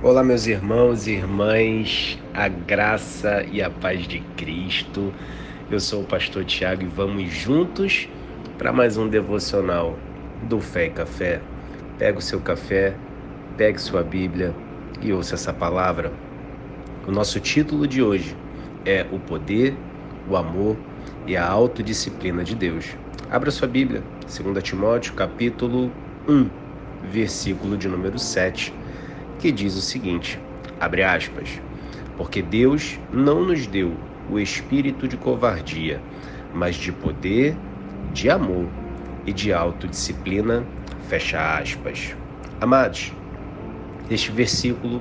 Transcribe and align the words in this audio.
Olá, 0.00 0.22
meus 0.22 0.46
irmãos 0.46 1.08
e 1.08 1.14
irmãs, 1.14 2.22
a 2.32 2.46
graça 2.46 3.44
e 3.50 3.60
a 3.60 3.68
paz 3.68 4.06
de 4.06 4.20
Cristo. 4.36 5.12
Eu 5.68 5.80
sou 5.80 6.02
o 6.02 6.06
pastor 6.06 6.44
Tiago 6.44 6.84
e 6.84 6.86
vamos 6.86 7.28
juntos 7.32 8.08
para 8.56 8.72
mais 8.72 8.96
um 8.96 9.08
devocional 9.08 9.98
do 10.44 10.60
Fé 10.60 10.86
e 10.86 10.90
Café. 10.90 11.40
Pega 11.98 12.16
o 12.16 12.22
seu 12.22 12.38
café, 12.38 12.94
pegue 13.56 13.80
sua 13.80 14.04
Bíblia 14.04 14.54
e 15.02 15.12
ouça 15.12 15.34
essa 15.34 15.52
palavra. 15.52 16.12
O 17.04 17.10
nosso 17.10 17.40
título 17.40 17.84
de 17.84 18.00
hoje 18.00 18.36
é 18.86 19.04
O 19.10 19.18
Poder, 19.18 19.76
o 20.30 20.36
Amor 20.36 20.76
e 21.26 21.36
a 21.36 21.44
Autodisciplina 21.44 22.44
de 22.44 22.54
Deus. 22.54 22.96
Abra 23.28 23.50
sua 23.50 23.66
Bíblia, 23.66 24.04
2 24.20 24.62
Timóteo, 24.62 25.14
capítulo 25.14 25.90
1, 26.28 26.48
versículo 27.02 27.76
de 27.76 27.88
número 27.88 28.16
7 28.16 28.77
que 29.38 29.52
diz 29.52 29.76
o 29.76 29.82
seguinte: 29.82 30.38
abre 30.80 31.02
aspas, 31.02 31.60
porque 32.16 32.42
Deus 32.42 32.98
não 33.12 33.44
nos 33.44 33.66
deu 33.66 33.92
o 34.30 34.38
espírito 34.38 35.08
de 35.08 35.16
covardia, 35.16 36.00
mas 36.52 36.76
de 36.76 36.92
poder, 36.92 37.56
de 38.12 38.28
amor 38.28 38.66
e 39.26 39.32
de 39.32 39.52
autodisciplina, 39.52 40.64
fecha 41.08 41.58
aspas. 41.58 42.16
Amados, 42.60 43.12
este 44.10 44.30
versículo 44.32 45.00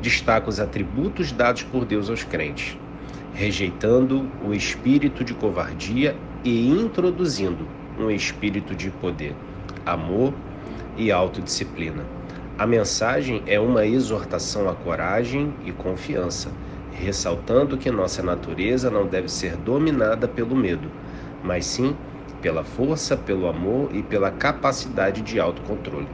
destaca 0.00 0.48
os 0.48 0.60
atributos 0.60 1.32
dados 1.32 1.62
por 1.62 1.84
Deus 1.84 2.10
aos 2.10 2.24
crentes, 2.24 2.76
rejeitando 3.34 4.28
o 4.44 4.52
espírito 4.52 5.24
de 5.24 5.32
covardia 5.32 6.16
e 6.44 6.68
introduzindo 6.68 7.66
um 7.98 8.10
espírito 8.10 8.74
de 8.74 8.90
poder, 8.90 9.34
amor 9.86 10.34
e 10.96 11.10
autodisciplina. 11.10 12.04
A 12.62 12.66
mensagem 12.66 13.42
é 13.44 13.58
uma 13.58 13.84
exortação 13.84 14.68
à 14.68 14.72
coragem 14.72 15.52
e 15.64 15.72
confiança, 15.72 16.48
ressaltando 16.92 17.76
que 17.76 17.90
nossa 17.90 18.22
natureza 18.22 18.88
não 18.88 19.04
deve 19.04 19.28
ser 19.28 19.56
dominada 19.56 20.28
pelo 20.28 20.54
medo, 20.54 20.88
mas 21.42 21.66
sim 21.66 21.96
pela 22.40 22.62
força, 22.62 23.16
pelo 23.16 23.48
amor 23.48 23.90
e 23.92 24.00
pela 24.00 24.30
capacidade 24.30 25.22
de 25.22 25.40
autocontrole. 25.40 26.06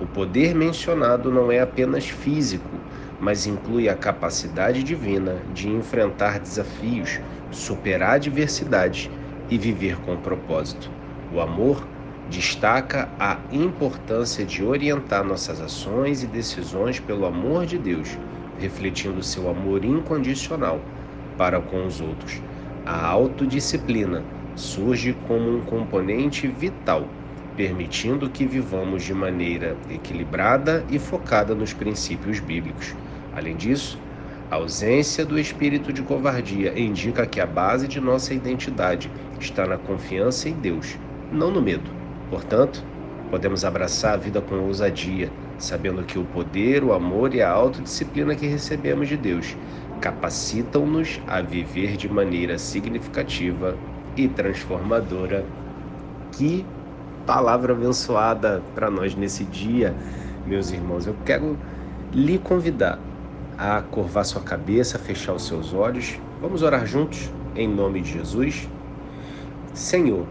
O 0.00 0.06
poder 0.08 0.52
mencionado 0.52 1.30
não 1.30 1.52
é 1.52 1.60
apenas 1.60 2.08
físico, 2.08 2.76
mas 3.20 3.46
inclui 3.46 3.88
a 3.88 3.94
capacidade 3.94 4.82
divina 4.82 5.36
de 5.54 5.68
enfrentar 5.68 6.40
desafios, 6.40 7.20
superar 7.52 8.16
adversidades 8.16 9.08
e 9.48 9.56
viver 9.56 9.96
com 10.00 10.16
propósito. 10.16 10.90
O 11.32 11.40
amor 11.40 11.86
destaca 12.28 13.08
a 13.18 13.38
importância 13.50 14.44
de 14.44 14.62
orientar 14.62 15.24
nossas 15.24 15.60
ações 15.60 16.22
e 16.22 16.26
decisões 16.26 17.00
pelo 17.00 17.24
amor 17.24 17.64
de 17.64 17.78
Deus, 17.78 18.18
refletindo 18.58 19.22
seu 19.22 19.48
amor 19.48 19.84
incondicional 19.84 20.80
para 21.36 21.60
com 21.60 21.86
os 21.86 22.00
outros. 22.00 22.42
A 22.84 23.06
autodisciplina 23.06 24.22
surge 24.54 25.14
como 25.26 25.56
um 25.56 25.60
componente 25.62 26.46
vital, 26.48 27.08
permitindo 27.56 28.28
que 28.28 28.44
vivamos 28.44 29.04
de 29.04 29.14
maneira 29.14 29.76
equilibrada 29.88 30.84
e 30.90 30.98
focada 30.98 31.54
nos 31.54 31.72
princípios 31.72 32.40
bíblicos. 32.40 32.94
Além 33.34 33.56
disso, 33.56 33.98
a 34.50 34.56
ausência 34.56 35.24
do 35.24 35.38
espírito 35.38 35.92
de 35.92 36.02
covardia 36.02 36.78
indica 36.78 37.26
que 37.26 37.40
a 37.40 37.46
base 37.46 37.86
de 37.86 38.00
nossa 38.00 38.34
identidade 38.34 39.10
está 39.38 39.66
na 39.66 39.76
confiança 39.76 40.48
em 40.48 40.54
Deus, 40.54 40.98
não 41.30 41.50
no 41.50 41.60
medo. 41.60 41.97
Portanto, 42.30 42.84
podemos 43.30 43.64
abraçar 43.64 44.14
a 44.14 44.16
vida 44.16 44.40
com 44.40 44.56
ousadia, 44.56 45.32
sabendo 45.58 46.04
que 46.04 46.18
o 46.18 46.24
poder, 46.24 46.84
o 46.84 46.92
amor 46.92 47.34
e 47.34 47.42
a 47.42 47.50
autodisciplina 47.50 48.36
que 48.36 48.46
recebemos 48.46 49.08
de 49.08 49.16
Deus 49.16 49.56
capacitam-nos 50.00 51.20
a 51.26 51.40
viver 51.42 51.96
de 51.96 52.08
maneira 52.08 52.58
significativa 52.58 53.76
e 54.16 54.28
transformadora. 54.28 55.44
Que 56.32 56.64
palavra 57.26 57.72
abençoada 57.72 58.62
para 58.74 58.90
nós 58.90 59.14
nesse 59.14 59.44
dia, 59.44 59.94
meus 60.46 60.70
irmãos. 60.70 61.06
Eu 61.06 61.14
quero 61.24 61.58
lhe 62.12 62.38
convidar 62.38 62.98
a 63.56 63.82
curvar 63.82 64.24
sua 64.24 64.42
cabeça, 64.42 64.98
fechar 64.98 65.34
os 65.34 65.46
seus 65.46 65.72
olhos. 65.74 66.20
Vamos 66.40 66.62
orar 66.62 66.86
juntos 66.86 67.34
em 67.54 67.68
nome 67.68 68.00
de 68.00 68.12
Jesus. 68.12 68.70
Senhor, 69.74 70.28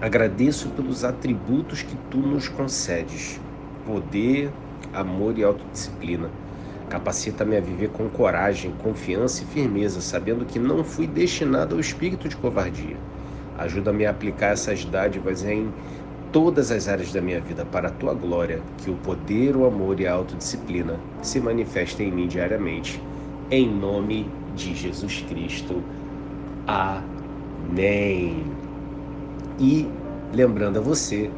Agradeço 0.00 0.68
pelos 0.70 1.04
atributos 1.04 1.82
que 1.82 1.96
tu 2.10 2.18
nos 2.18 2.48
concedes: 2.48 3.40
poder, 3.84 4.52
amor 4.92 5.36
e 5.36 5.42
autodisciplina. 5.42 6.30
Capacita-me 6.88 7.56
a 7.56 7.60
viver 7.60 7.90
com 7.90 8.08
coragem, 8.08 8.72
confiança 8.78 9.42
e 9.42 9.46
firmeza, 9.46 10.00
sabendo 10.00 10.46
que 10.46 10.58
não 10.58 10.84
fui 10.84 11.06
destinado 11.06 11.74
ao 11.74 11.80
espírito 11.80 12.28
de 12.28 12.36
covardia. 12.36 12.96
Ajuda-me 13.58 14.06
a 14.06 14.10
aplicar 14.10 14.52
essas 14.52 14.84
dádivas 14.84 15.42
em 15.44 15.68
todas 16.32 16.70
as 16.70 16.88
áreas 16.88 17.12
da 17.12 17.20
minha 17.20 17.40
vida 17.40 17.66
para 17.66 17.88
a 17.88 17.90
tua 17.90 18.14
glória, 18.14 18.62
que 18.78 18.90
o 18.90 18.94
poder, 18.94 19.56
o 19.56 19.66
amor 19.66 19.98
e 19.98 20.06
a 20.06 20.12
autodisciplina 20.12 21.00
se 21.20 21.40
manifestem 21.40 22.08
em 22.08 22.12
mim 22.12 22.28
diariamente. 22.28 23.02
Em 23.50 23.68
nome 23.68 24.30
de 24.54 24.74
Jesus 24.74 25.22
Cristo. 25.28 25.82
Amém. 26.66 28.57
E 29.58 29.88
lembrando 30.32 30.78
a 30.78 30.80
você 30.80 31.30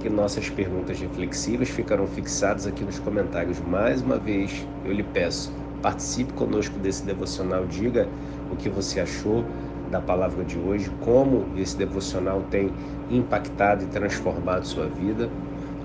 que 0.00 0.08
nossas 0.08 0.48
perguntas 0.48 0.98
reflexivas 0.98 1.68
ficarão 1.68 2.06
fixadas 2.06 2.66
aqui 2.66 2.82
nos 2.84 2.98
comentários. 2.98 3.60
Mais 3.60 4.00
uma 4.00 4.18
vez, 4.18 4.66
eu 4.84 4.92
lhe 4.92 5.02
peço, 5.02 5.52
participe 5.82 6.32
conosco 6.32 6.78
desse 6.78 7.04
devocional, 7.04 7.66
diga 7.66 8.08
o 8.50 8.56
que 8.56 8.68
você 8.68 9.00
achou 9.00 9.44
da 9.90 10.00
palavra 10.00 10.44
de 10.44 10.58
hoje, 10.58 10.90
como 11.00 11.46
esse 11.56 11.76
devocional 11.76 12.42
tem 12.50 12.72
impactado 13.10 13.84
e 13.84 13.86
transformado 13.86 14.66
sua 14.66 14.86
vida, 14.86 15.28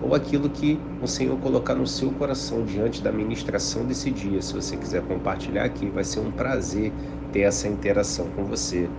ou 0.02 0.16
aquilo 0.16 0.50
que 0.50 0.80
o 1.02 1.08
Senhor 1.08 1.38
colocar 1.40 1.76
no 1.76 1.86
seu 1.86 2.10
coração 2.12 2.64
diante 2.64 3.02
da 3.04 3.12
ministração 3.12 3.86
desse 3.86 4.10
dia. 4.10 4.42
Se 4.42 4.54
você 4.54 4.76
quiser 4.78 5.04
compartilhar 5.04 5.66
aqui, 5.66 5.88
vai 5.88 6.04
ser 6.04 6.22
um 6.22 6.32
prazer 6.32 6.92
ter 7.32 7.42
essa 7.42 7.68
interação 7.68 8.28
com 8.36 8.44
você, 8.46 8.90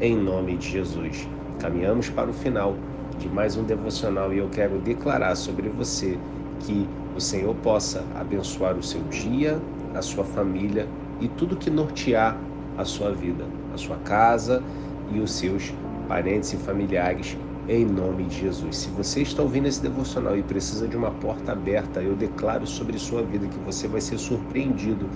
em 0.00 0.16
nome 0.16 0.56
de 0.56 0.70
Jesus. 0.70 1.28
Caminhamos 1.58 2.10
para 2.10 2.30
o 2.30 2.34
final 2.34 2.76
de 3.18 3.28
mais 3.28 3.56
um 3.56 3.64
devocional 3.64 4.32
e 4.32 4.38
eu 4.38 4.48
quero 4.48 4.78
declarar 4.78 5.34
sobre 5.36 5.68
você 5.70 6.18
que 6.60 6.86
o 7.16 7.20
Senhor 7.20 7.54
possa 7.56 8.04
abençoar 8.14 8.76
o 8.76 8.82
seu 8.82 9.00
dia, 9.04 9.58
a 9.94 10.02
sua 10.02 10.22
família 10.22 10.86
e 11.20 11.28
tudo 11.28 11.56
que 11.56 11.70
nortear 11.70 12.36
a 12.76 12.84
sua 12.84 13.10
vida, 13.12 13.44
a 13.72 13.78
sua 13.78 13.96
casa 13.96 14.62
e 15.10 15.18
os 15.18 15.32
seus 15.32 15.72
parentes 16.06 16.52
e 16.52 16.56
familiares, 16.58 17.38
em 17.68 17.84
nome 17.84 18.24
de 18.24 18.40
Jesus. 18.40 18.76
Se 18.76 18.90
você 18.90 19.22
está 19.22 19.42
ouvindo 19.42 19.66
esse 19.66 19.82
devocional 19.82 20.36
e 20.36 20.42
precisa 20.42 20.86
de 20.86 20.96
uma 20.96 21.10
porta 21.10 21.52
aberta, 21.52 22.02
eu 22.02 22.14
declaro 22.14 22.66
sobre 22.66 22.98
sua 22.98 23.22
vida 23.22 23.46
que 23.46 23.58
você 23.60 23.88
vai 23.88 24.00
ser 24.00 24.18
surpreendido 24.18 25.08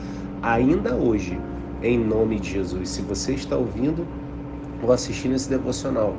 ainda 0.42 0.94
hoje, 0.94 1.38
em 1.82 1.98
nome 1.98 2.40
de 2.40 2.52
Jesus. 2.52 2.88
Se 2.88 3.02
você 3.02 3.34
está 3.34 3.56
ouvindo 3.56 4.06
ou 4.82 4.92
assistindo 4.92 5.34
esse 5.34 5.48
devocional 5.48 6.14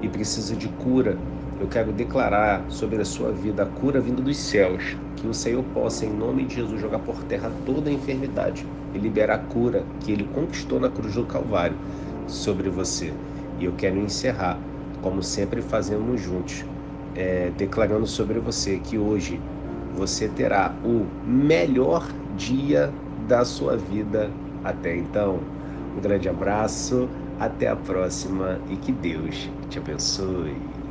e 0.00 0.08
precisa 0.08 0.56
de 0.56 0.68
cura, 0.68 1.16
eu 1.60 1.68
quero 1.68 1.92
declarar 1.92 2.64
sobre 2.68 3.00
a 3.00 3.04
sua 3.04 3.30
vida 3.30 3.62
a 3.62 3.66
cura 3.66 4.00
vinda 4.00 4.20
dos 4.20 4.36
céus. 4.36 4.96
Que 5.16 5.28
o 5.28 5.34
Senhor 5.34 5.62
possa, 5.72 6.04
em 6.04 6.10
nome 6.10 6.44
de 6.44 6.56
Jesus, 6.56 6.80
jogar 6.80 6.98
por 6.98 7.22
terra 7.24 7.52
toda 7.64 7.88
a 7.88 7.92
enfermidade 7.92 8.66
e 8.92 8.98
liberar 8.98 9.34
a 9.36 9.38
cura 9.38 9.84
que 10.00 10.10
ele 10.10 10.28
conquistou 10.34 10.80
na 10.80 10.88
cruz 10.88 11.14
do 11.14 11.24
Calvário 11.24 11.76
sobre 12.26 12.68
você. 12.68 13.12
E 13.60 13.64
eu 13.64 13.72
quero 13.76 13.98
encerrar, 13.98 14.58
como 15.00 15.22
sempre 15.22 15.62
fazemos 15.62 16.20
juntos, 16.20 16.64
é, 17.14 17.52
declarando 17.56 18.06
sobre 18.06 18.40
você 18.40 18.78
que 18.78 18.98
hoje 18.98 19.40
você 19.94 20.26
terá 20.26 20.74
o 20.84 21.06
melhor 21.24 22.08
dia 22.36 22.92
da 23.28 23.44
sua 23.44 23.76
vida 23.76 24.30
até 24.64 24.96
então. 24.96 25.38
Um 25.96 26.00
grande 26.00 26.28
abraço 26.28 27.08
até 27.38 27.68
a 27.68 27.76
próxima 27.76 28.62
e 28.66 28.76
que 28.78 28.92
Deus 28.92 29.50
te 29.68 29.78
abençoe. 29.78 30.81